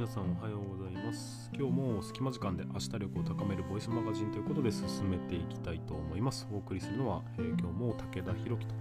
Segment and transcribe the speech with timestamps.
[0.00, 1.50] 皆さんおはようございます。
[1.52, 6.48] 今日も隙間時間で明日力を高めるボイスマガジンということで進めていきたいと思います。
[6.50, 8.74] お送りするのは、えー、今日も武田弘樹と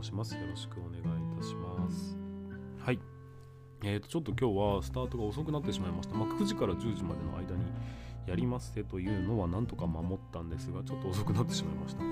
[0.00, 0.34] 申します。
[0.34, 2.16] よろしくお願いいたします。
[2.78, 2.98] はい。
[3.84, 7.62] えーとちょっと今日はスタートが遅くなってしまいました、まあ、9時から10時までの間に
[8.26, 12.02] やりますせというのはなんとか守ったんですがちょっと遅くなってしまいました。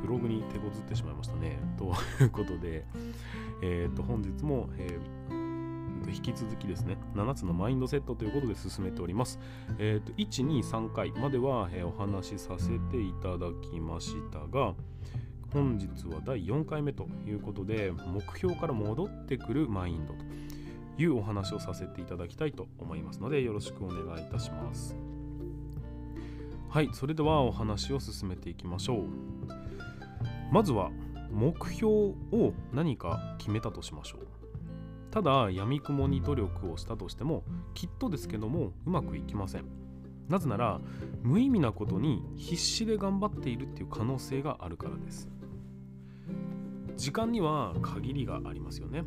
[0.00, 1.58] ブログに手こずってしまいましたね。
[1.76, 1.92] と
[2.24, 2.86] いうことで
[3.62, 5.39] えっ、ー、と本日も、えー
[6.10, 9.38] 引き続きですね、7つのマインドセットということで進めております。
[9.78, 14.74] えっ、ー、と、1、2、3回までは、えー、お話しさせていただきましたが、
[15.52, 20.20] 本日は第4回目ということで、目標から戻ってくるマインドと
[21.02, 24.96] いうお話をさせていただきたいと思いますので、よろしくお願いいたします。
[26.68, 29.04] はい、それではお話を進めていきましょう。
[30.52, 30.90] まずは、
[31.32, 31.92] 目標
[32.32, 34.39] を何か決めたとしましょう。
[35.10, 37.44] ただ闇雲に努力をしたとしても
[37.74, 39.64] きっとですけどもうまくいきません。
[40.28, 40.80] なぜなら
[41.22, 45.28] 無意味なことに必死で頑張っているっていう可能性があるからです。
[46.96, 49.04] 時間には限りがありますよね。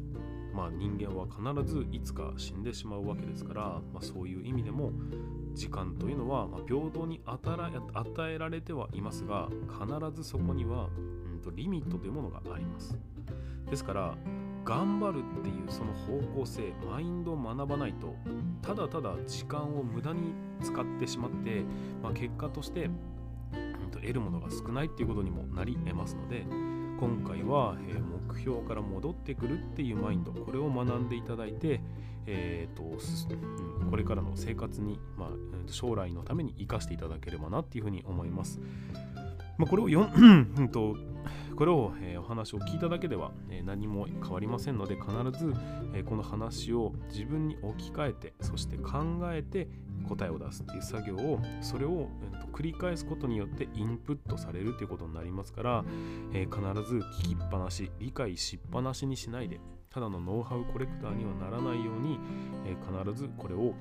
[0.53, 3.61] まあ人間は必ずいつか死んでしまうわけですから、
[3.93, 4.91] まあ、そういう意味でも
[5.53, 10.89] 時間というのは平等に与えられてはいますが必ずそこには、
[11.33, 12.97] うん、とリミットというものがあります。
[13.69, 14.15] ですから
[14.65, 18.15] 頑張るっていうその方向性マインドを学ばないと
[18.61, 21.63] ただただ時間を無駄に使ってしまって、
[22.01, 26.45] まあ、結果として、うん、と得るものが少ないっていうことにもなり得ますので
[26.99, 31.81] 今回は、え、目標から戻ってくるっていうマインドこれを学んでいただいて、
[32.25, 32.83] えーと、
[33.89, 35.29] これからの生活に、まあ、
[35.67, 38.61] 将来のために生かしていただければなっていうふうに思います。
[39.57, 40.07] まあ、これを
[40.71, 40.95] と
[41.55, 45.53] これを、え、お話を聞いただけでは、え、何も変わりませんので必ず、
[45.93, 49.67] え、この話を自分に置き換えてそして考えて
[50.07, 55.85] 答えを出すっていう作業をそれを、えー、と繰り返すことによってインプットされるということになりますから、
[56.33, 59.59] え必ず聞きっぱなし理解しっぱなしにしないで
[59.89, 62.19] ただのノウハウコレクターにはならないように、
[62.65, 63.73] え必ずこれを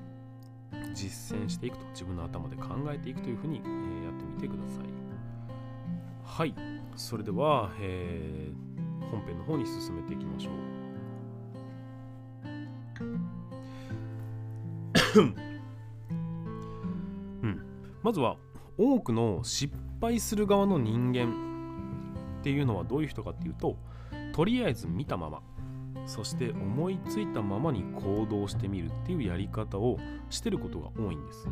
[0.93, 4.93] 実践していくと自分の頭で考えていくというふうに、えやってみてください。
[6.23, 10.53] はいそれでは、えー、本編の方に進めていきましょう、
[17.43, 17.65] うん、
[18.01, 18.37] まずは
[18.77, 23.77] 多くの失敗する側の人間っていうのはどういう人かっていうと
[24.33, 25.41] とりあえず見たまま
[26.05, 29.97] そして思いついたままに行動してみるっていうやり方を
[30.29, 31.47] してることが多いんです。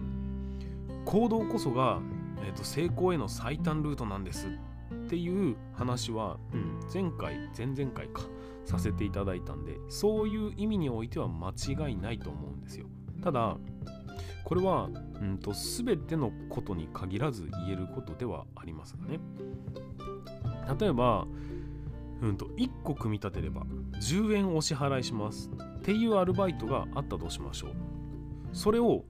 [1.06, 2.00] 行動こそが、
[2.46, 4.48] えーと成功への最短ルートなんです。
[4.48, 4.50] っ
[5.12, 8.22] ていう話は、うん、前回前々回か
[8.64, 12.86] させていただいたんでそういう意味においては間違いないと思うんですよ。
[13.22, 13.58] ただ
[14.46, 14.90] これは、
[15.22, 19.20] うんと、全てのことに限らず言えることではありますがね。
[20.80, 21.28] 例えば、
[22.22, 23.64] うんと、1個組み立てれば
[24.02, 25.50] 10円お支払いします。
[25.50, 27.72] っていうアルバイトがあったとしましょう。
[28.54, 29.06] それを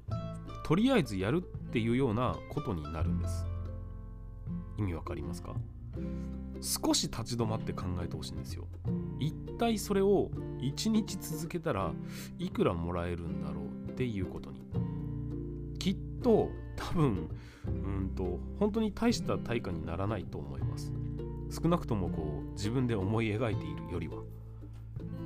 [0.64, 3.46] とりあえずやるっていうようなことになるんです。
[4.78, 5.56] 意味わかりますか？
[6.62, 8.68] 少し立ち止まって考えてほしいんですよ。
[9.20, 10.30] 一体それを
[10.60, 11.92] 1日続けたら
[12.38, 14.62] いくらもらえるんだろうっていうことに。
[15.80, 17.30] きっと多分
[17.66, 20.92] うんと本当に大した対価にならないと思います。
[21.50, 24.22] 少なくともこう自分で思い描いているよりは。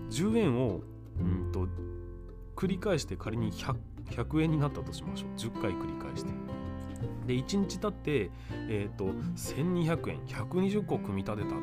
[0.09, 0.81] 10円を
[1.19, 1.67] うんと
[2.55, 3.75] 繰り返して仮に 100,
[4.11, 5.29] 100円になったとしましょう。
[5.37, 6.44] 10回繰り返して。
[7.25, 8.29] で1日経って、
[8.69, 9.05] えーと、
[9.35, 11.59] 1200円120個組み立てたっ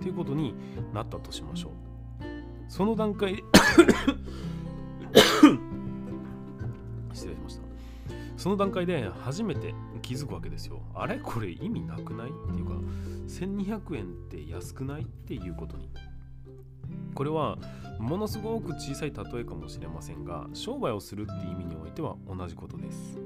[0.00, 0.54] ていうことに
[0.92, 1.72] なったとしましょう。
[2.68, 3.42] その段階
[7.12, 7.62] 失礼しました。
[8.36, 10.80] その段階で初めて気づくわけですよ。
[10.94, 11.18] あれ？
[11.22, 12.30] これ意味なくない？
[12.30, 12.72] っていうか
[13.28, 15.02] 1200円って安くない？
[15.02, 15.90] っていうことに
[17.14, 17.58] これは
[17.98, 23.18] ものすごく小さい例えかもしれませんが商売をするって意味においては同じことです。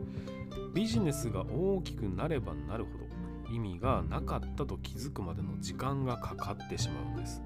[0.75, 3.07] ビジネスが大きくなればなるほど
[3.55, 7.43] 意味がなかったと気づくまでの時間がかかってしまうんです。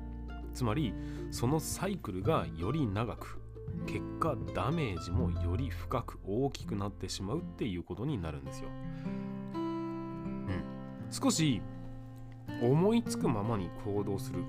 [0.53, 0.93] つまり
[1.31, 3.39] そのサイクルがより長く
[3.87, 8.69] 結果ダメージもより深く大きくなってしまうっていうことになるんですよ、
[9.55, 10.63] うん、
[11.11, 11.63] 少し
[12.61, 14.43] 思いつくままに行動する。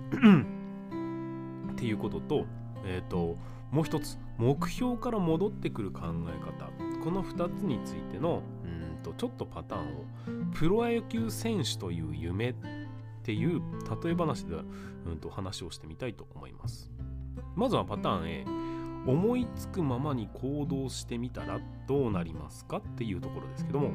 [1.81, 2.45] っていうことと
[2.85, 3.37] えっ、ー、と
[3.71, 6.71] もう一つ目標から戻ってくる考え方。
[7.03, 10.05] この2つについてのうんとちょっとパターンを
[10.53, 12.55] プロ野球選手という夢っ
[13.23, 13.61] ていう
[14.03, 14.55] 例え話で、
[15.07, 16.91] うん、と話をしてみたいと思います。
[17.55, 18.45] まずはパターン A
[19.07, 23.89] 思いつくままに行動してみたらどうなりますかっていうところですけども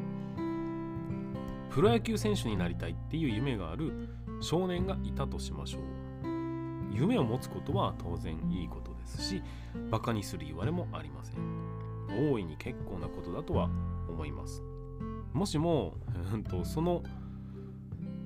[1.71, 4.09] プロ野球選手になりたいっていう夢がある
[4.41, 6.06] 少年がいたとしましょう。
[6.97, 9.43] 夢を持つことは当然いいことですし
[9.91, 11.77] バカにする言われもありません。
[12.31, 13.69] 大いに結構なことだとは
[14.09, 14.63] 思います。
[15.33, 15.95] もしも、
[16.33, 17.03] うんと、その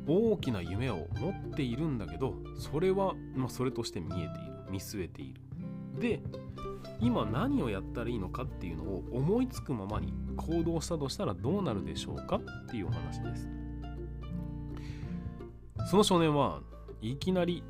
[0.06, 4.30] 大きな夢を持っているんだけどそれは、まあ、それとして見えている。
[4.70, 5.40] 見据えている。
[5.98, 6.22] で
[7.00, 13.48] 今何をやったらいいのかっていうのを思いつくままに行動したとしたらどうなるでしょうかっていうお話です。
[15.86, 16.60] その少年は
[17.00, 17.62] いきなり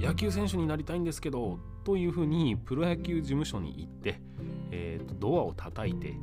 [0.00, 4.20] 野球選手になりたいんですけどというふうにプロ野球事務所に行って、
[4.70, 6.14] えー、とドアを叩いて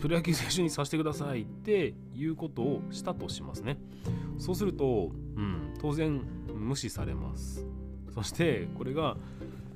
[0.00, 3.78] プロ野球選手にさせてくださいっていうことをしたとしますね
[4.38, 6.20] そうすると、うん、当然
[6.52, 7.64] 無視されます
[8.14, 9.16] そしてこれが、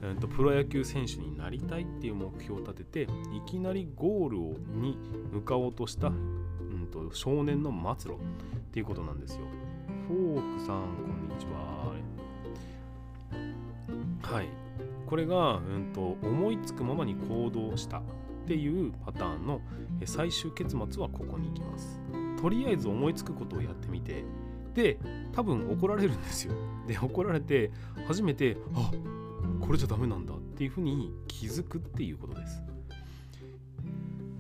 [0.02, 4.38] えーと、プロ野球選手になりたいっていう目標を立てていきなりゴール
[4.76, 4.98] に
[5.32, 8.20] 向かおうとした、うんと、少年の末路っ
[8.70, 9.40] ていうことなんですよ。
[10.06, 11.97] フォークさんこんにちは。
[14.32, 14.48] はい。
[15.06, 18.02] これが、うんと、思いつくままに行動したっ
[18.46, 19.60] ていうパターンの
[20.04, 21.98] 最終結末はここに行きます。
[22.40, 24.24] とりあえず思いつくことをやってみて
[24.74, 24.98] で
[25.32, 26.52] 多分怒られるんですよ。
[26.86, 27.70] で怒られて
[28.06, 28.90] 初めてあ
[29.60, 32.62] これじゃダメなんだっていうふうに気づくっていうことです。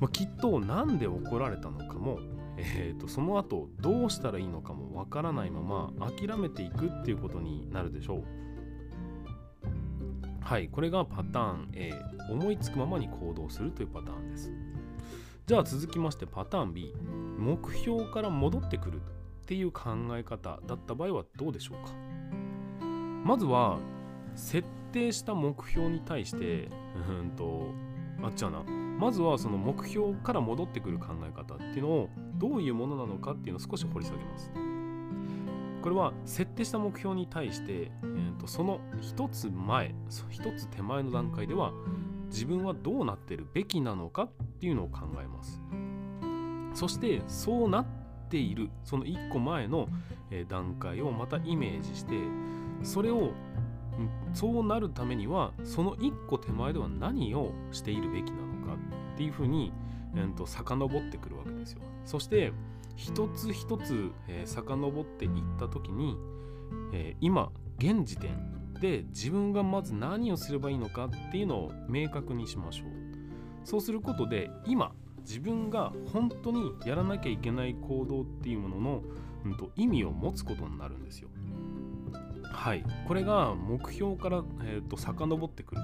[0.00, 2.20] まあ、きっと何で怒られたのかも、
[2.56, 8.24] えーと、その後どうしたらいいのかもわからないまま諦めていくっていうことになるでしょう。
[10.48, 11.92] はい、これがパターン A
[12.30, 14.50] 思いつくままに行動するというパターンです。
[15.46, 16.94] じゃあ続きましてパターン B
[17.36, 21.92] 目標から戻ってくるっていう考え方だった場合はどうでしょうか？
[23.26, 23.78] まずは
[24.36, 26.70] 設定した目標に対して
[27.10, 27.66] うんと
[28.22, 28.62] あっちゃうな。
[28.62, 32.08] まずはその目標から戻ってくる考え方っていうのを
[32.38, 34.50] どういうものなのかっていうのを少し掘り下げます。
[35.88, 39.94] これは設定した目標に対して、えーと、その一つ前
[40.28, 41.72] 一つ手前の段階では
[42.28, 44.30] 自分はどうなってるべきなのかっ
[44.60, 45.62] ていうのを考えます
[46.74, 47.86] そしてそうなっ
[48.28, 49.88] ているその1個前の
[50.46, 52.16] 段階をまたイメージして
[52.82, 53.30] それを
[54.34, 58.74] そうなるためにはその1個手前では何をしているべきなのか
[59.14, 59.72] っていうふうに、
[60.14, 61.80] えー、と遡ってくるわけですよ。
[62.04, 62.52] そして
[62.98, 66.18] 一つ一つ、えー、遡っていった時に、
[66.92, 72.88] えー、今現時点で自分がまず何をすればいいのかっていうのを明確にしましょう。
[73.64, 79.02] そうすることで今自分が本当にやらなきゃいけない行動っていうものの、
[79.44, 81.28] うん、と意味を持つことになるんですよ。
[82.50, 85.82] はい、これが目標から、えーと、遡ってくる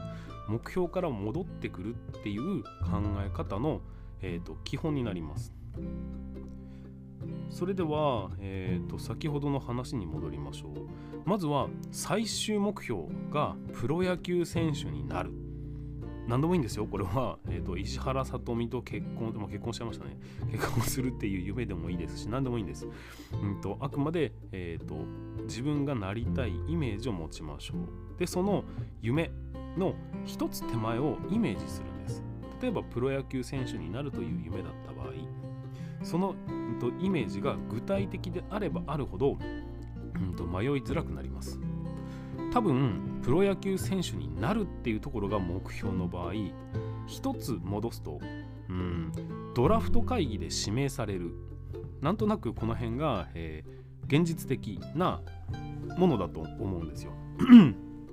[0.49, 3.83] 目標から戻ってくるっていう考え方の、
[4.21, 5.53] えーと、基本になります。
[7.51, 11.29] それでは、えーと先ほどの話に戻りましょう。
[11.29, 15.33] まずは最終目標がプロ野球選手になる。
[16.27, 20.17] 何でもいいんですよこれは、えーと、石原さとみと結婚でも結婚しちゃいましたね。
[20.51, 24.95] 結婚するっていう夢でもいいですし何でもいいんです、うんと、あくまで、えーと、
[25.43, 28.19] 自分がなりたいイメージを持ちましょう。
[28.19, 28.65] でその
[29.03, 29.31] 夢
[29.77, 32.23] の一つ手前をイメージするんです。
[32.63, 35.13] 例えばプロ野球選手になるという夢だった場合
[36.05, 36.37] その、
[36.79, 39.39] と、イメージが具体的であればあるほど、
[40.15, 41.59] うんと迷いづらくなります
[42.53, 46.35] 多分プロ野球選手になるっていうところが目標の場合
[47.07, 48.21] 一つ戻すと
[48.69, 49.13] うん
[49.55, 51.33] ドラフト会議で指名される
[52.01, 55.21] なんとなくこの辺が、えー、現実的な
[55.97, 57.13] ものだと思うんですよ。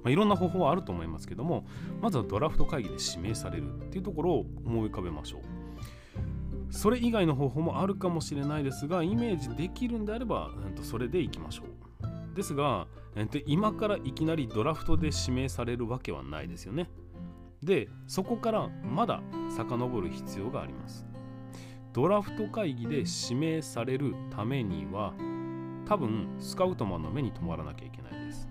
[0.03, 1.65] まあ、いろんな方法はあると思いますけども
[2.01, 5.41] まずはドラフト会議で指名されるっていうところを思い浮かべましょう。
[6.71, 10.49] それ以外の方法もあるかもしれないですがイメージできるんであれば
[10.81, 12.35] それでいきましょう。
[12.35, 12.87] ですが
[13.29, 16.89] で今からいきなりドラフトで指名されるわけはないですよね。
[17.61, 19.21] でそこからまだ
[19.55, 21.05] 遡る必要があります。
[21.93, 25.13] ドラフト会議で指名されるためには
[25.85, 28.47] 多分スカウトマンの目に留まらなきゃいけないです。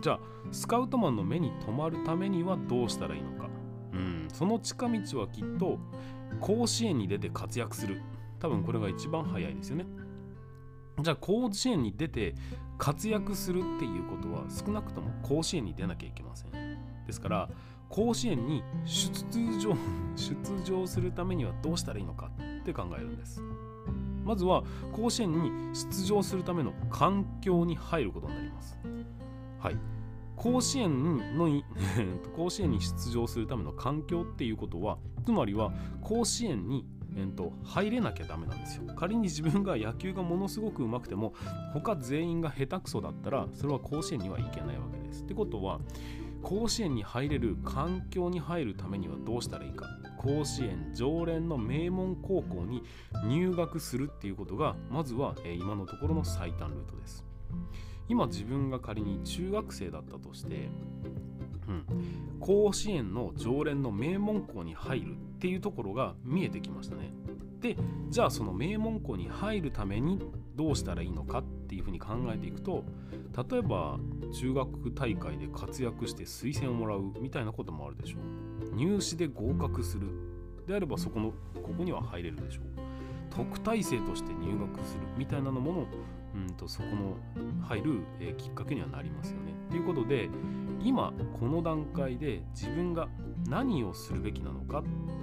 [0.00, 0.20] じゃあ
[0.52, 3.48] スカウトマンの目に留まるためにはどうしたらいいのか。
[3.92, 5.78] うん、その近道はきっと
[6.40, 8.00] 甲子園に出て活躍する。
[8.38, 9.86] 多分これが一番早いですよね。
[11.02, 12.34] じゃあ甲子園に出て
[12.76, 16.50] 活躍するっていうことは少なくとも甲子園に出なきゃいけません
[17.06, 17.48] ですから
[17.88, 19.12] 甲子園に出
[19.58, 19.76] 場
[20.16, 22.30] 出場するためにはどうしたらいいのか
[22.60, 23.40] って考えるんです
[24.24, 28.78] まずは甲子園に出場するための環境に入ることになります
[29.58, 29.76] はい
[30.38, 31.48] 甲子園の
[32.34, 38.84] 甲子園に出場するための環境っていうことはつまりは甲子園にえー、と入れなきゃダメなんですよ。
[38.94, 41.34] 仮に自分が野球がものすごく上手くても
[41.72, 45.24] 他全員が下手くそだったらそれは甲子園には行けないわけです。
[45.24, 45.80] ってことは
[46.42, 49.86] 甲子園に入れる環境に入るためにはどうしたらいいか。
[50.18, 52.82] 甲子園常連の名門高校に
[53.26, 57.24] 入学するっていうことがまずは、今のところの最短ルートです。
[58.08, 60.70] 今自分が仮に中学生だったとして
[61.68, 61.84] うん、
[62.40, 67.12] 甲子園の常連の名門校に入るっていうところが見えてきましたね。
[67.60, 67.76] で
[68.08, 70.20] じゃあその名門校に入るために
[70.54, 72.84] どうしたらいいのかっていうふうに考えていくと
[73.50, 73.98] 例えば
[74.32, 78.74] 中学大会で活躍して推薦をもらうみたいなこともあるでしょう。
[78.74, 80.08] 入試で合格する。
[80.66, 82.64] であればそこのここには入れるでしょう。
[83.30, 85.86] 特待生として入学するみたいなのもの
[86.46, 87.16] うんとそこの
[87.66, 89.54] 入る、えー、きっかけにはなりますよね。
[89.70, 90.28] ということで
[90.80, 93.08] 今この段階で自分が
[93.48, 94.80] 何をするべきなのか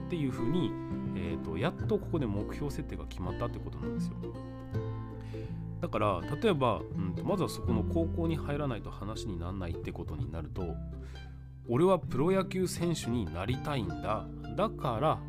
[0.08, 0.72] っていうふうに、
[1.16, 4.16] えーと、やっとここで目標設定が決まったってことなんですよ。
[5.82, 10.76] だから例えば、うん、とまずはそこの高校に入らないと話にならないってことになると
[11.68, 15.20] 俺はプロ野球選手になりたいんだだから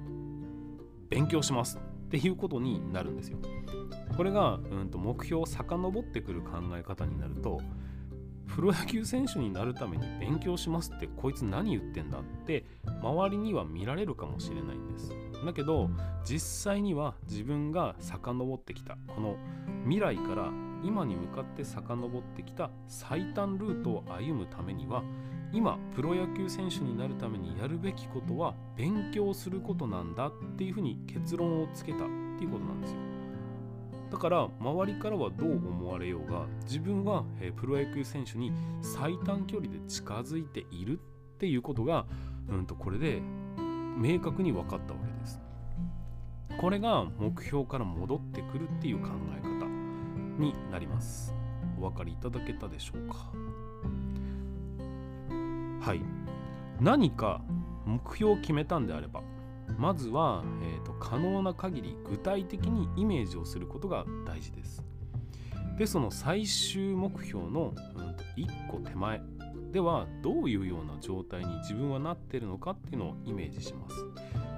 [1.11, 3.39] 勉強しますっていうことになるんですよ。
[4.17, 7.61] これが、うん、と目標を遡ってくる考え方になると
[8.55, 12.65] プロ野球選手になるために勉強しますってこいつ何言ってんだって
[13.03, 15.11] 周りには見られるかもしれないんです。
[15.45, 15.91] だけど
[16.25, 19.37] 実際には自分が遡ってきたこの
[19.85, 20.51] 未来から
[20.83, 25.03] 今に向かって遡ってきた最短ルートを歩むためには
[25.53, 32.01] 今プロ野球選手になるためにやるべきことは勉強することなんだっていうふうに結論をつけたっ
[32.39, 33.16] ていうことなんですよ。
[34.11, 37.25] だから周りからはどう思われようが自分は、
[37.57, 42.07] プロ野球選手に最短距離で近づいているっていうことが、
[42.49, 43.21] うん、とこれで
[43.99, 45.41] 明確に分かったわけです。
[46.59, 49.67] これが目標から戻ってくるっていう考え方
[50.39, 51.35] になります。
[51.79, 53.31] お分かりいただけたでしょうか？
[55.81, 56.01] はい
[56.81, 57.43] 何か
[57.85, 59.23] 目標を決めたんであれば
[59.79, 64.85] まずは、えーと、可能な限り具体的にイメージをすることが大事です。
[65.77, 69.21] でその最終目標の、うん、1個手前
[69.73, 73.97] ではどういうような状態に自分はなってるのかっていうのをイメージします。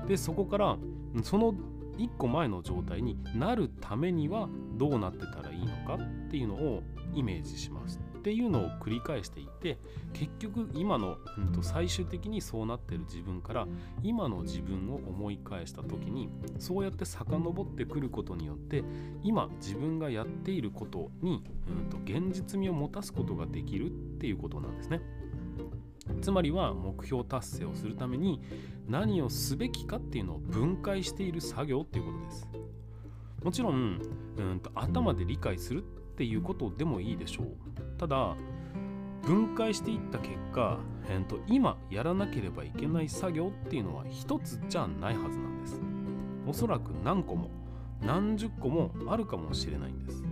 [0.07, 0.77] でそこから
[1.23, 1.55] その
[1.97, 8.01] 1個前の状態になるためにはどうなってたらいいのかっていうのをイメージします。
[8.29, 9.79] っていうのを繰り返していって
[10.13, 13.67] 結局今の、うん、と最終的にそうなってる自分から
[14.03, 18.85] 今の自分を思い返した時にそうやって遡ってくることによって
[19.23, 25.01] 今自分がやっていることに、うん、と現実味を持たすことができるっていうことなんですね。
[26.21, 28.43] つまりは目標達成をするために
[28.89, 32.49] 何をすべきかっていうのを分解している作業っていうことです。
[33.43, 34.03] もちろん、
[34.37, 37.47] うんと頭で理解するっていうことでもいいでしょう。
[37.97, 38.35] ただ
[39.23, 45.81] 分解していった結果、えー、と今やらなければいけない作業っていうのは一つじゃないはずなんです。
[46.49, 47.51] おそらく何個も
[48.01, 50.25] 何十個もあるかもしれないんです。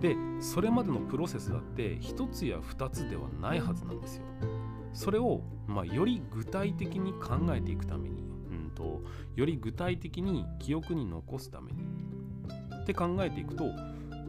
[0.00, 4.24] でそれまでのプロセスだって一つや二つではないはずなんですよ。
[4.92, 9.02] それを、まあ、より具体的に考えていくために、うんと、
[9.34, 11.82] より具体的に記憶に残すために
[12.82, 13.64] って考えていくと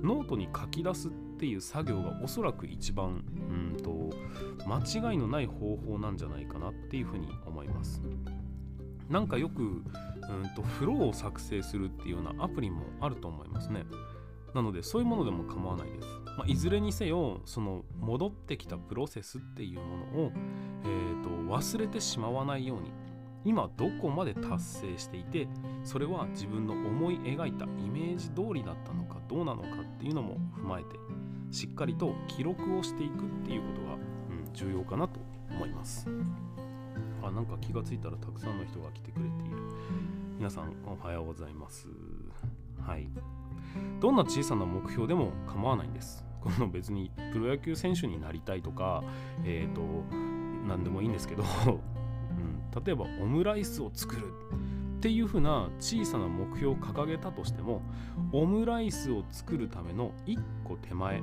[0.02, 4.10] ノートに書き出すっていう作業がおそらく一番うんと
[4.68, 8.02] 間違いのない方法なんじゃないかなっていうふうに思います。
[9.10, 9.84] なんかよくうん
[10.56, 13.86] とフローを作成するっていうようなアプリもあると思いますね。
[14.54, 16.08] なのでそういうものでも構わないです。
[16.38, 20.32] まあ、いずれにせよその戻ってきたプロセスっていうものを、
[20.84, 22.92] えーと忘れてしまわないように
[23.46, 25.48] 今どこまで達成していて
[25.84, 30.90] それは自分の思い描いたイメージ通りだったのかどうなのかっていうのも踏まえて
[31.52, 33.98] しっかりと記録をしていくっていうことが、う
[34.50, 35.20] ん、重要かなと
[35.52, 36.08] 思います。
[37.24, 39.58] あなんか気がついたらたくさんの人が来てくれている。
[40.38, 41.88] 皆さんおはようございます。
[42.82, 43.08] はい。
[44.02, 46.26] どんな小さな目標でも構わないんです。
[46.42, 49.04] この別にプロ野球選手になりたいとか
[49.44, 49.82] えっ、ー、と
[50.68, 51.44] 何でもいいんですけど、
[52.84, 54.34] 例えばオムライスを作る
[54.98, 57.82] っていうふうな小さな目標を掲げたとしても
[58.32, 61.22] オムライスを作るための1個手前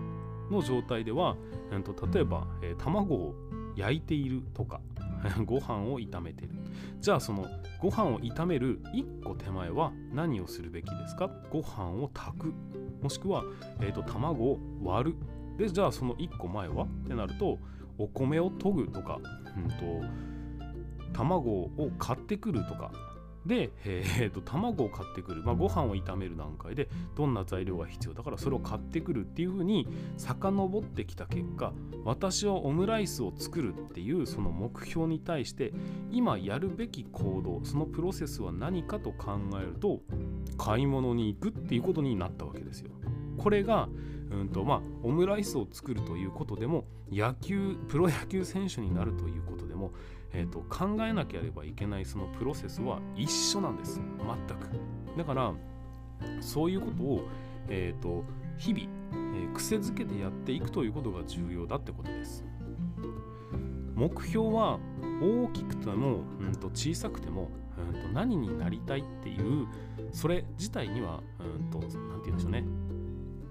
[0.51, 1.37] の状態では、
[1.73, 3.35] えー、と例えば、え、卵を
[3.75, 4.81] 焼いているとか
[5.47, 6.55] ご飯を炒めている。
[7.01, 7.47] じゃあその
[7.81, 11.31] ご飯を炒める1個手前は何をするべきですか？
[11.51, 12.55] ご飯を炊く。
[13.03, 13.45] もしくは、
[13.81, 15.17] えーと、卵を割る。
[15.59, 16.85] でじゃあその1個前は？
[16.85, 17.59] ってなると
[17.99, 19.21] お米を研ぐとか、
[19.57, 20.07] うんと、
[21.13, 22.93] 卵を買ってくるとか
[23.47, 31.73] で、えー、と卵を買ってくる、まあ、ご飯を炒める段階でどんな材料が必要だからそれを買ってくるっていうふうに遡ってきた結果
[32.05, 35.73] 私はオムライスを作るっていうその目標に対して
[36.11, 40.01] 今やるべき行動そのプロセスは何かと考えると
[40.57, 42.91] 買い物に行くっていうことになったわけですよ。
[43.39, 43.89] これが
[44.33, 49.93] うんとまあ、オムライスを作るということでも野球プロ野球選手になるということでも
[50.35, 54.01] えーと、考えなければいけないそのプロセスは一緒なんです。
[54.19, 55.19] 全く。
[55.19, 55.53] だから
[56.41, 57.29] そういうことを、
[57.69, 58.25] えーと、
[58.57, 62.45] 日々、えー、癖づけてやっていくということが重要だってことです。
[63.95, 64.79] 目標は
[65.23, 67.51] 大きくても、うんと、小さくても、
[67.93, 69.69] うんと、何になりたいっていう
[70.13, 72.65] それ自体にはうんと何て言うんでしょうね。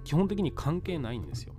[0.03, 1.50] 基本的に関係ないんですよ。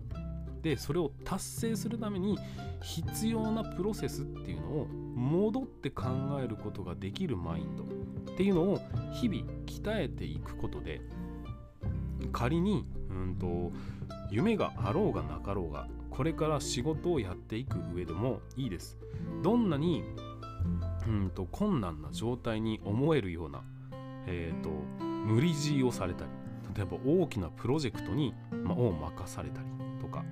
[0.63, 2.39] でそれを達成するために
[2.83, 6.05] 必要なプロセスっていうのを戻って考
[6.43, 7.85] えることができるマインド
[8.33, 8.81] っていうのを
[9.13, 11.01] 日々鍛えていくことで
[12.33, 13.73] 仮にうんと
[14.31, 18.99] 夢があろうがなかろうがこれから仕事をやっていく上でもいいです。
[19.43, 20.05] どんなに
[21.07, 23.63] うんと困難な状態に思えるような、
[24.27, 26.31] えーと、無理強いをされたり
[26.77, 29.67] 例えば大きなプロジェクトに、ま、を任されたり
[30.01, 30.25] とか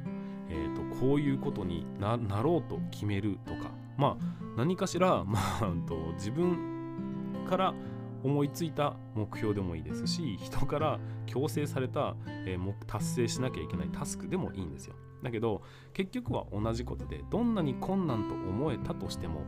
[0.51, 3.71] えーと、こういうことになろうと決めるとか。
[3.97, 7.75] まあ何かしら、 まあ、と自分から
[8.23, 12.17] 思いついた目標でもいいですし人から強制された、
[12.47, 14.95] えー、達成しなきゃいけないタスクでもいいんですよ。
[15.23, 19.43] だけど結局は同じことでどんなに困難と思えたとしても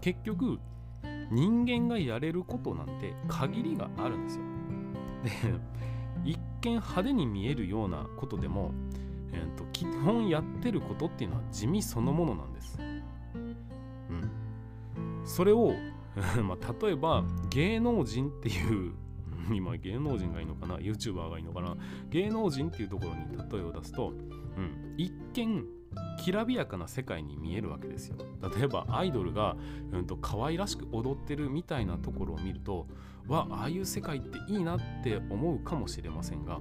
[0.00, 0.58] 結局
[1.30, 4.44] 人間がやれることなんて限りがあるんですよ。
[5.24, 5.30] で
[6.24, 8.72] 一見派手に見えるようなことでも
[9.32, 12.78] えーと、基本やってることっていうのは地味そのものなんです。
[12.78, 15.22] うん。
[15.24, 15.72] それを
[16.44, 18.92] まあ、例えば芸能人っていう
[19.52, 21.76] 今芸能人がいいのかな YouTuber がいいのかな
[22.10, 25.64] 芸能人っていうところに例えを出すと、うん、一見
[26.22, 28.16] きらびやかな世界に見えるわけですよ
[28.56, 29.56] 例えばアイドルが、
[29.92, 32.86] うんと、可愛らしく踊ってるみたいなところを見ると
[33.26, 36.60] わああいう世界っていいなって思うかもしれませんが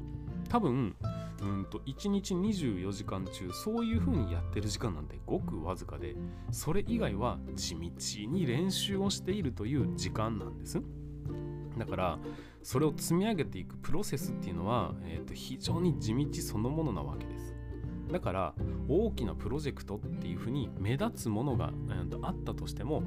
[0.50, 0.96] 多分
[1.42, 6.16] うんと1日24時間中そういう風にやってる時間なんてごくわずかで
[6.52, 7.90] それ以外は地道
[8.30, 10.82] に練習をしているという時間なんです。
[11.78, 12.20] だから
[12.62, 17.56] それを積み上げていくプロセスっていうのは、えー、と非常に地道そのものなわけです。
[18.12, 18.54] だから
[18.88, 23.04] 大きなプロジェクトっていう風に目立つものが、えー、とあったとしても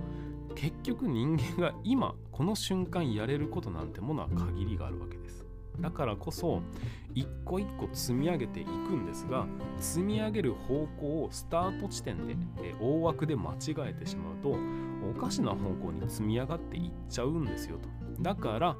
[0.54, 5.43] 結局人間が今この瞬間やれることなんてものは限りがあるわけです。
[5.80, 6.62] だからこそ
[7.14, 9.46] 一個一個積み上げていくんですが
[9.78, 12.36] 積み上げる方向をスタート地点で
[12.80, 14.56] 大枠で間違えてしまうと
[15.10, 17.88] おかしな方向に積み上がっていっちゃうんですよと。
[18.22, 18.76] だから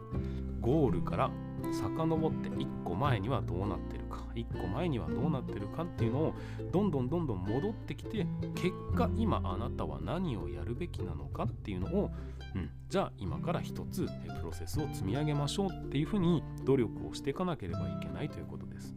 [0.61, 1.31] ゴールから
[1.73, 6.35] 遡って1個前にはどうなってるか1個前にはどうなってるかっていうのを
[6.73, 12.11] どんどんどんどん戻ってきて結果今あなたは何をやるべきなのかっていうのを
[12.55, 14.11] うん、じゃあ今から一つプ
[14.45, 18.95] ロセスを積み上げましょうっていうふうに努力をしていかなければいけないということです。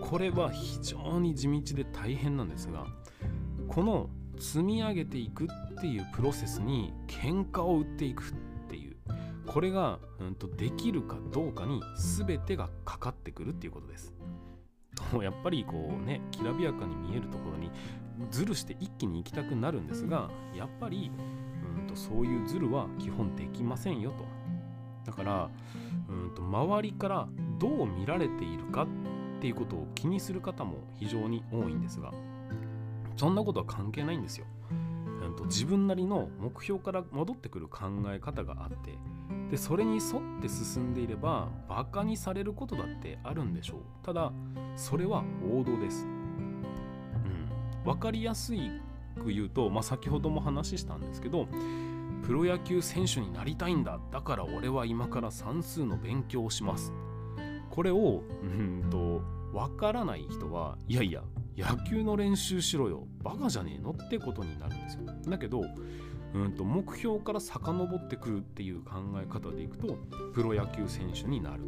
[0.00, 2.86] これは非常に地道で大変なんですが
[3.68, 8.34] この積み上げていくっていうプロセスに喧嘩を売っていくっ
[8.68, 8.96] ていう
[9.46, 14.12] これが、うんと、できるかどうかに全てがかかってくるっていうことです。
[15.10, 17.70] とやっぱりこうねきらびやかに見えるところに
[18.30, 21.10] ズルして一気に行きたくなるんですがやっぱり
[21.78, 24.24] うんとそういうズルは基本できませんよと。
[25.04, 25.50] だから
[26.08, 28.86] うんと周りからどう見られているかっ
[29.40, 32.12] ていうことを気にする方も非常に多いんですが
[33.16, 34.46] そんなことは関係ないんですよ。
[34.70, 38.98] うんと自分なりの目標から戻ってくる考え方があって
[39.50, 43.80] でそれに沿って進んでいればバカにされることだってあるんでしょう。
[44.02, 44.32] ただ
[44.76, 47.48] それは王道です、うん、
[47.84, 48.70] 分かりやすい
[49.12, 51.46] く言うと、まあ、先ほども話したんですけど
[52.22, 53.98] プロ野球選手になりたいんだ。
[54.12, 56.92] だから俺は今から算数の勉強をします。
[57.70, 59.22] これをうんと
[59.52, 61.22] 分からない人はいやいや
[61.56, 63.06] 野球の練習しろよ。
[63.22, 65.02] バカじゃねえのってことになるんですよ。
[65.28, 65.62] だけど
[66.34, 69.98] うんと目標から遡ってくるっていう考え方でいくと
[70.32, 71.62] プロ野球選手になる。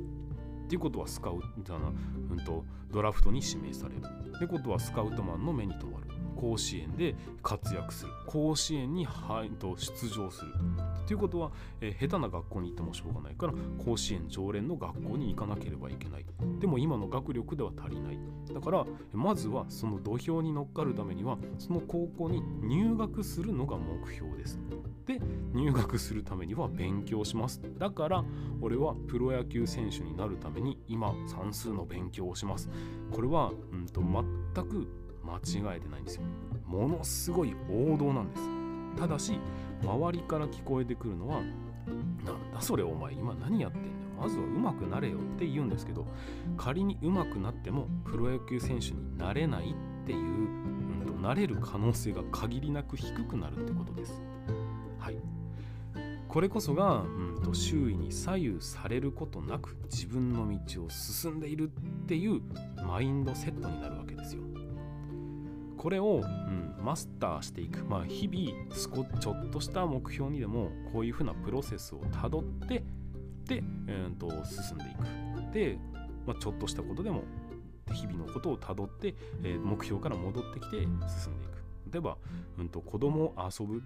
[0.64, 1.92] っていうことはスカウトな、
[2.30, 4.02] うんとドラフトに指名される。
[4.37, 6.04] ってことはスカウトマンの目に留まる。
[6.35, 8.12] 甲子園で活躍する。
[8.27, 10.53] 甲子園に出場する。
[11.07, 13.53] ということは、えー、下手な学校に行ってもしょうがないから
[13.85, 16.27] 甲子園常連の学校に行かなければいけない。
[16.61, 18.18] でも今の学力では足りない。
[18.53, 24.59] だからまずはその土俵に乗っかるためにはその高校に入学するのが目標です。
[25.07, 25.20] で
[25.53, 27.61] 入学するためには勉強します。
[27.79, 28.25] だから
[28.61, 32.70] 俺はプロ野球選手になるために今算数の勉強をします。
[33.12, 34.88] これは、うんと、全く
[35.24, 36.22] 間違えてないんですよ。
[36.66, 38.48] ものすごい王道なんです。
[38.96, 39.38] ただし
[39.82, 41.40] 周りから聞こえてくるのは
[42.24, 43.94] なんだそれお前今何やってんだよ。
[44.20, 46.06] まずは上手くなれよって言うんですけど
[46.56, 50.22] 仮に上手くなってもプロ野球選手になれないっていう、う
[51.02, 54.22] んと、なれる可能性が限りなく低くなるってことです。
[54.98, 55.18] はい。
[56.28, 62.40] これこそが、うんと、周囲に左右されることなく自分の道を進んでいるっていう
[62.84, 64.42] マインドセットになるわけですよ。
[65.85, 68.75] これを、うん、マスターしていく、まあ、日々
[69.20, 72.83] ちょっとした目標にでもこういうふうなプロセスをたどって
[73.47, 75.53] で、えー、と進んでいく。
[75.53, 75.79] で、
[76.27, 77.25] まあ、ちょっとしたことでも
[77.92, 81.92] 日々のことをたどって、えー、目標から戻ってきて進んでいく。
[81.92, 82.16] 例えば、
[82.59, 83.83] うん、と子供を遊ぶ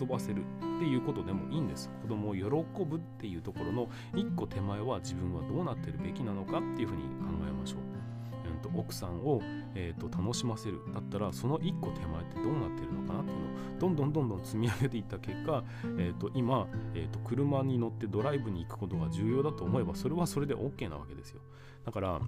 [0.00, 0.44] 遊ばせる
[0.76, 1.90] っていうことでもいいんです。
[2.02, 8.15] 子供を喜ぶっていうところの一個手前は自分はどうなってるべきなのかっていうふうに考えましょう
[8.58, 9.40] と奥さんを、
[9.74, 10.80] えーと、楽しませる。
[10.92, 15.64] だったらその1個手前ってどうなってるのかなっていうのをどんどんどんどん積み上げていった結果、
[15.98, 21.40] えーと、今、えーと、車に乗ってドライブに行くことが重要だと思えばそれはそれで OK なわけですよ。
[21.84, 22.20] だから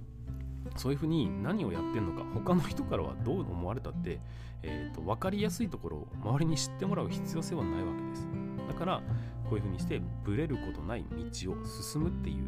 [0.77, 4.21] そういうふうに何をやってんのか他の人からはどう思われたって、
[4.63, 8.29] えー、と分かりやすいところを周りに知ってもらう必要性はないわけです。
[8.69, 9.03] だから
[9.49, 12.45] こういうふうにしてブレることない道を進むっていう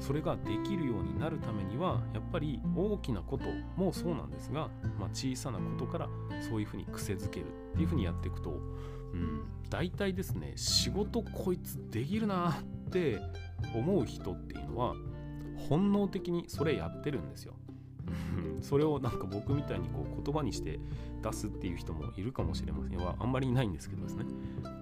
[0.00, 3.44] それができるようになるためにはやっぱり大きなこと
[3.76, 6.08] もそうなんですが、まあ、小さなことから
[6.40, 13.18] そういうふうに癖づけるっていうふうにやっていくと、うん、大体ですね仕事こいつできるなって
[13.74, 14.94] 思う人っていうのは
[15.68, 17.54] 本能的にそれやってるんですよ。
[18.60, 20.78] それをなんか僕みたいにこう言葉にして
[21.22, 24.24] 出すっていう人もいるかもしれませんはあんまりいないんですけどですね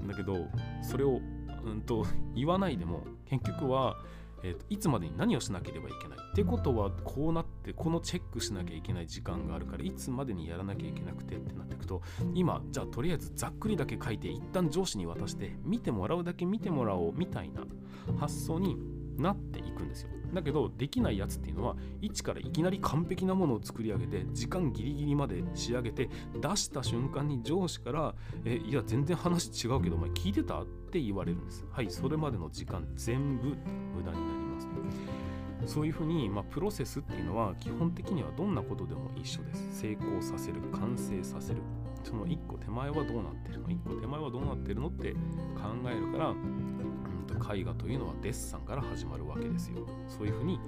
[0.07, 0.47] だけど
[0.83, 1.21] それを、
[1.65, 3.97] うんと言わないでも結局は
[4.45, 12.03] えーと、いつまでに何をしなければいけないってことはこうなってこのチェックしなきゃいけない時間があるからいつまでにやらなきゃいけなくてってなっていくと
[12.35, 17.63] 今じゃあとりあえずざっくりだけ書いて一旦上司に渡して見てもらうだけ見てもらおうみたいな
[18.19, 18.77] 発想に
[19.17, 33.49] なっていくんですよだけどできないやつっていうのは一からいきなり完璧なものを作り上げて時間ギリギリまで仕上げて出した瞬間に上司から「えいや全然話違うけどお前聞いてた?」って言われるんですはいそれまでの時間全部
[33.97, 34.61] 無駄になりま
[35.67, 41.63] すそういうふうに、まあ、プロセスっていうのは基本的にはどんなことでも一緒です成功させる完成させる
[42.05, 43.71] その一個手前はどうなってるの？
[43.71, 45.19] 一個手前はどうなってるのって考
[45.91, 46.35] えるから
[47.27, 49.87] と絵画というのはデッサンから始まるわけですよ。
[50.07, 50.61] そういうふうに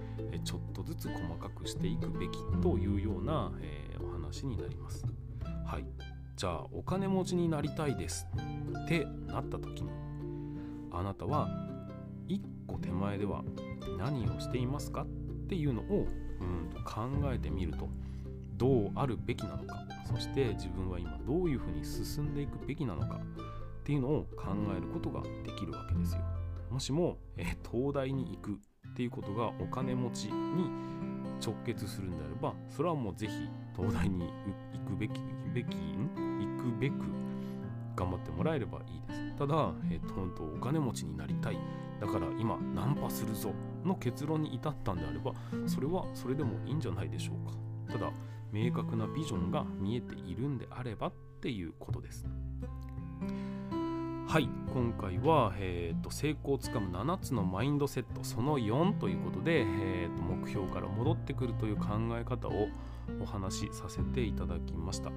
[0.44, 5.04] ちょっとずつ細かくしていくべきというような、えー、お話になります。
[5.66, 5.84] はい。
[6.36, 8.26] じゃあお金持ちになりたいです
[8.84, 10.05] ってなった時に
[10.98, 11.48] あなたは
[12.26, 13.44] 一個手前では
[13.98, 15.06] 何をしていますかっ
[15.48, 16.06] ていうのを
[16.40, 17.88] うんと考えてみると
[18.56, 23.20] どうあるべきなのかそして自分は今どういうふうに進んでいくべきなのか
[23.80, 26.22] っていうのを考えることができるわけですよ。
[26.70, 30.70] もしも、え、東大に行くっていうことがお金持ちに
[31.44, 33.32] 直結するんであればそれはもうぜひ
[33.76, 34.24] 東大に
[34.72, 35.20] 行くべき
[35.54, 36.94] べきん行くべく
[37.96, 39.36] 頑張ってもらえればいいです。
[39.38, 41.58] ただ、えーと、とお金持ちになりたい。
[42.00, 43.52] だから今ナンパするぞ
[43.84, 45.32] の結論に至ったんであれば
[45.66, 47.56] それはそれでもいいんじゃないでしょうか。
[47.92, 48.12] ただ
[48.52, 52.26] 明確なビジョンが見えているんであればっていうことです。
[54.28, 54.48] はい。
[54.74, 62.68] 今回は、えーと、成功をつかむ7つのマインドセットその4ということで、えーと、目標から戻ってくるという考え方を
[63.22, 65.10] お話しさせていただきました、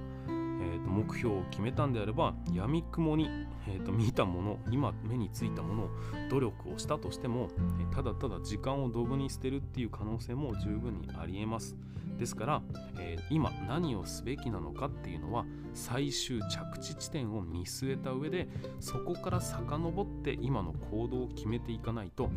[0.60, 3.28] えーと、目標を決めたんであればやみくもに、
[3.68, 5.90] えー、と見たもの今目についたものを
[6.30, 7.48] 努力をしたとしても、
[7.94, 11.76] ただただ時間をドブに捨てるっていう可能性も十分にありえます。
[12.20, 12.62] ですから、
[12.98, 18.46] えー、今何をすべきなのかっていうのは最終着地地点を見据えた上で
[18.78, 22.28] そこから遡って今の行動を決めていかないと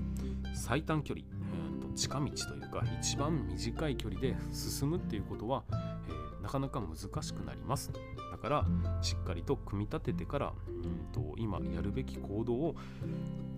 [0.55, 7.91] 最短距離、えー、と近道というか一番短い距離で進むっていうことは、えー、なかなか難しくなります。
[8.31, 8.65] だから
[9.01, 12.75] しっかりと組み立ててからうんと今やるべき行動を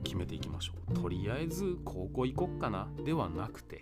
[0.03, 0.93] 決めていきましょう。
[0.93, 3.81] とりあえず高校行こっかなではなくて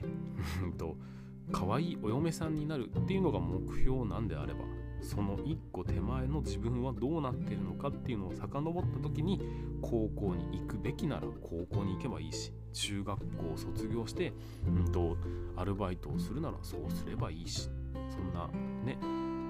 [1.51, 4.61] 可愛いお嫁さんになるっていうのが目標なんであれば
[5.01, 9.41] その一個手前の自分はどうなってるのかっていうのを遡った時に
[9.81, 14.33] 高校に行くべきなら高校に行けばいいし中学校を卒業して、
[14.65, 15.17] うんと、
[15.57, 17.69] アルバイトをするならそうすればいいし
[18.09, 18.47] そんな
[18.83, 18.97] ね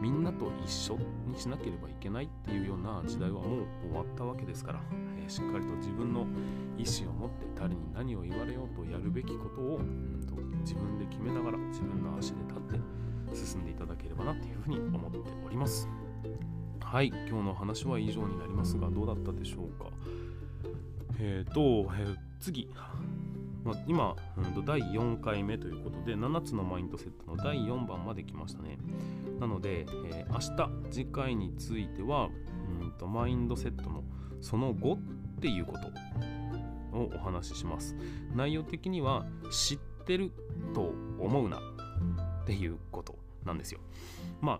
[0.02, 4.82] みんなと一緒にしなければいけないっていうような時代はもう終わったわけですから、
[5.18, 6.28] えー、しっかりと自分の
[6.78, 15.88] 意思を持って誰に何を言われようとやるべきことを、うんと、自分で決めながら自分の足で立って進んでいただければなというふうに思っております。
[16.82, 19.90] はい、今日の話は以上になりますがどうだったでしょうか？
[21.18, 22.70] えっ、ー、と、えー、次、
[23.88, 24.16] 今、
[24.66, 28.78] 第4回目ということで7つのマインドセットの第4番まで来ましたね。
[29.40, 29.86] なので、
[30.30, 32.30] 明日次回については
[32.82, 34.04] うんとマインドセットの
[34.42, 37.96] その後っていうことをお話しします。
[38.36, 40.32] 内容的には知ってる
[40.74, 43.80] と思うなっていうことなんですよ。
[44.42, 44.60] ま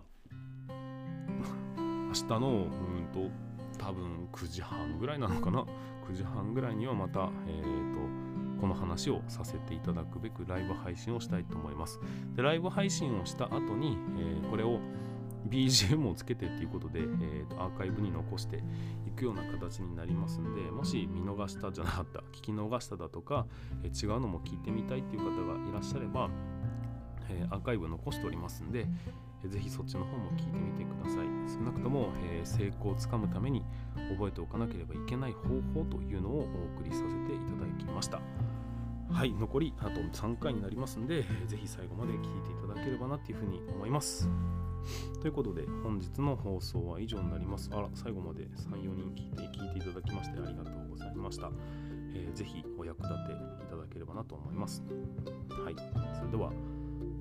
[0.68, 0.72] あ
[1.78, 3.30] 明日のうんと
[3.76, 5.66] 多分9時半ぐらいなのかな。
[6.08, 8.00] 9時半ぐらいにはまたえっ、ー、と
[8.64, 12.00] この話をさせていただくべくライブ配信をしたいと思います。
[12.34, 14.80] でライブ配信をした後に、えー、これを
[15.50, 18.62] BGM をつけてっていうことで、えーと、アーカイブに残して
[19.06, 23.46] いくような形になりますんでもし見逃したじゃなかった 聞き逃しただとか、
[23.82, 26.30] えー、違うのも聞いてみたいっていう方がいらっしゃれば、
[27.28, 28.86] えー、アーカイブ残しておりますんで、
[29.42, 33.62] えー、ぜひそっちの方も聞いてみてください少なくとも、えー、成功をつかむために
[34.16, 38.22] 覚えておかなければいけない方法というのをお送りさせていただきました。
[39.14, 44.28] はい、残りあと3回になりますんで、ぜひ最後まで聞いていただければなっていうふうに思います。
[45.22, 47.70] ということで、本日の放送は以上になります。
[47.72, 51.50] あら、最後まで3、4人聞いて聞いていただきましてありがとうございました。
[52.12, 54.82] えー、ぜひお役立ていただければなと思います。
[55.48, 55.76] はい、
[56.16, 56.50] それでは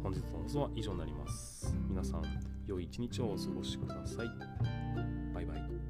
[0.02, 1.76] 本日の放送は以上になります。
[1.88, 2.24] 皆さん、
[2.66, 4.28] 良い一日をお過ごしください。
[5.34, 5.83] バイバイ。